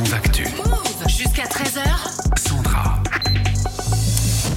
[0.00, 0.44] Move Actu.
[1.08, 1.82] Jusqu'à 13h.
[2.38, 3.02] Sandra.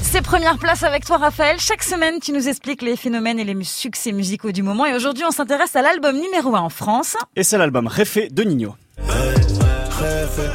[0.01, 1.57] C'est première place avec toi Raphaël.
[1.59, 4.85] Chaque semaine, tu nous expliques les phénomènes et les succès musicaux du moment.
[4.85, 7.17] Et aujourd'hui, on s'intéresse à l'album numéro 1 en France.
[7.35, 8.77] Et c'est l'album Réfé de Nino.
[8.99, 10.47] Réfé,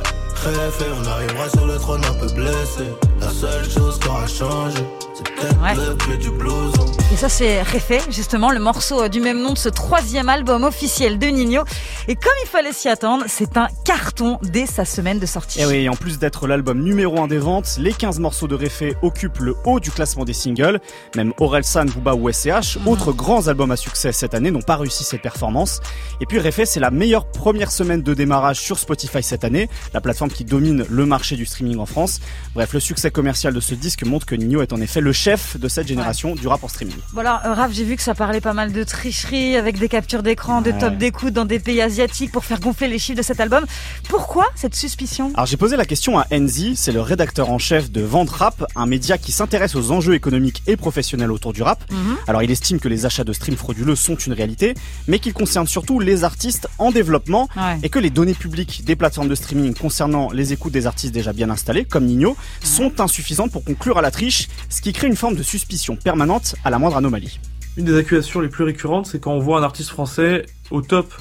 [0.48, 2.84] réfé, on arrivera sur le trône un peu blessé.
[3.20, 4.78] La seule chose qui aura changé,
[5.14, 5.74] c'est peut-être Ouais.
[5.74, 6.86] le clé du blouson.
[7.12, 10.62] Et ça, c'est Réfé, justement, le morceau euh, du même nom de ce troisième album
[10.62, 11.62] officiel de Nino.
[12.06, 15.60] Et comme il fallait s'y attendre, c'est un carton dès sa semaine de sortie.
[15.60, 18.54] Et oui, et en plus d'être l'album numéro 1 des ventes, les 15 morceaux de
[18.54, 20.80] Réfé occupent le haut du classement des singles.
[21.16, 25.02] Même Orelsan, Booba ou SCH, autres grands albums à succès cette année, n'ont pas réussi
[25.02, 25.80] cette performance.
[26.20, 30.00] Et puis Réfé, c'est la meilleure première semaine de démarrage sur Spotify cette année, la
[30.00, 32.20] plateforme qui domine le marché du streaming en France.
[32.54, 35.58] Bref, le succès commercial de ce disque montre que Nino est en effet le chef
[35.58, 36.94] de cette génération du rap en streaming.
[37.12, 39.88] Bon alors, euh, Raph, j'ai vu que ça parlait pas mal de tricherie avec des
[39.88, 40.78] captures d'écran, de Ouais.
[40.78, 43.64] top d'écoute dans des pays asiatiques pour faire gonfler les chiffres de cet album.
[44.08, 45.30] Pourquoi cette suspicion?
[45.34, 48.64] Alors j'ai posé la question à Enzi, c'est le rédacteur en chef de Vente Rap,
[48.76, 51.82] un média qui s'intéresse aux enjeux économiques et professionnels autour du rap.
[51.90, 52.16] Mhm.
[52.26, 54.74] Alors il estime que les achats de streams frauduleux sont une réalité,
[55.06, 57.78] mais qu'ils concernent surtout les artistes en développement Ouais.
[57.82, 61.32] et que les données publiques des plateformes de streaming concernant les écoutes des artistes déjà
[61.32, 65.16] bien installés, comme Nino, sont insuffisantes pour conclure à la triche, ce qui crée une
[65.16, 67.38] forme de suspicion permanente à la moindre anomalie.
[67.76, 71.14] Une des accusations les plus récurrentes, c'est quand on voit un artiste français au top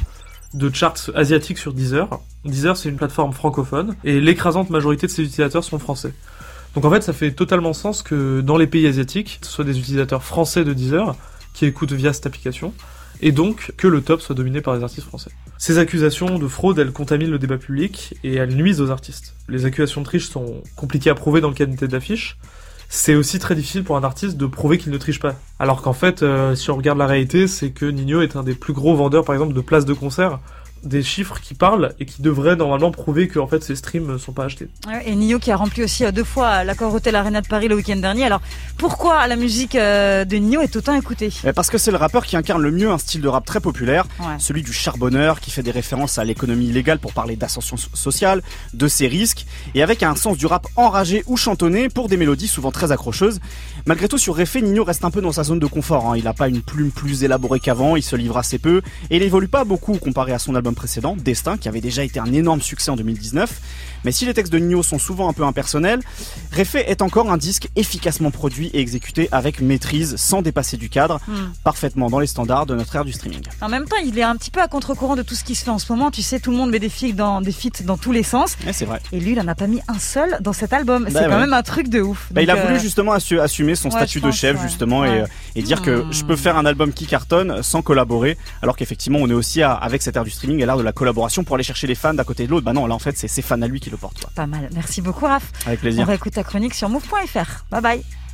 [0.53, 2.09] de charts asiatiques sur Deezer.
[2.45, 6.13] Deezer, c'est une plateforme francophone, et l'écrasante majorité de ses utilisateurs sont français.
[6.73, 9.77] Donc en fait, ça fait totalement sens que dans les pays asiatiques, ce soit des
[9.79, 11.15] utilisateurs français de Deezer
[11.53, 12.73] qui écoutent via cette application,
[13.21, 15.31] et donc que le top soit dominé par des artistes français.
[15.57, 19.35] Ces accusations de fraude, elles contaminent le débat public et elles nuisent aux artistes.
[19.49, 22.37] Les accusations de triche sont compliquées à prouver dans le tête d'affiche,
[22.89, 25.35] c'est aussi très difficile pour un artiste de prouver qu'il ne triche pas.
[25.59, 28.53] Alors qu'en fait, euh, si on regarde la réalité, c'est que Nino est un des
[28.53, 30.39] plus gros vendeurs, par exemple, de places de concert.
[30.87, 34.17] Des chiffres qui parlent et qui devraient normalement prouver que en fait ces streams ne
[34.17, 34.69] sont pas achetés.
[35.05, 37.75] Et Nio qui a rempli aussi euh, deux fois l'accord Hôtel Arena de Paris le
[37.75, 38.23] week-end dernier.
[38.23, 38.41] Alors
[38.77, 41.29] pourquoi la musique euh, de Nio est autant écoutée?
[41.55, 44.05] Parce que c'est le rappeur qui incarne le mieux un style de rap très populaire,
[44.19, 44.35] Ouais.
[44.39, 48.41] celui du charbonneur qui fait des références à l'économie illégale pour parler d'ascension so- sociale,
[48.73, 52.47] de ses risques, et avec un sens du rap enragé ou chantonné pour des mélodies
[52.47, 53.39] souvent très accrocheuses.
[53.85, 56.09] Malgré tout, sur Réfé, Nino reste un peu dans sa zone de confort.
[56.11, 56.17] hein.
[56.17, 59.23] Il n'a pas une plume plus élaborée qu'avant, il se livre assez peu, et il
[59.23, 62.61] évolue pas beaucoup comparé à son album précédent, Destin, qui avait déjà été un énorme
[62.61, 63.59] succès en 2019.
[64.05, 65.99] Mais si les textes de Nino sont souvent un peu impersonnels,
[66.51, 71.19] Réfé est encore un disque efficacement produit et exécuté avec maîtrise, sans dépasser du cadre,
[71.27, 71.51] Hmm.
[71.63, 73.41] parfaitement dans les standards de notre ère du streaming.
[73.61, 75.63] En même temps, il est un petit peu à contre-courant de tout ce qui se
[75.65, 76.11] fait en ce moment.
[76.11, 78.55] Tu sais, tout le monde met des feats dans, des feats dans tous les sens.
[78.65, 79.01] Ouais, c'est vrai.
[79.11, 81.03] Et lui, il en a pas mis un seul dans cet album.
[81.05, 82.27] Bah c'est quand même un truc de ouf.
[82.31, 84.67] Bah, il a voulu euh, justement assu- assumer son ouais, statut de pense, chef ouais.
[84.67, 85.25] justement et, euh,
[85.57, 89.27] et dire que je peux faire un album qui cartonne sans collaborer alors qu'effectivement on
[89.29, 91.63] est aussi à- avec cette ère du streaming à l'ère de la collaboration pour aller
[91.63, 92.65] chercher les fans d'un côté et de l'autre.
[92.65, 94.27] Bah non là en fait c'est ses fans à lui qui le portent.
[94.35, 94.69] Pas mal.
[94.73, 95.51] Merci beaucoup, Raph.
[95.65, 96.07] Avec On plaisir.
[96.07, 97.65] réécoute ta chronique sur move.fr.
[97.71, 98.26] Bye bye.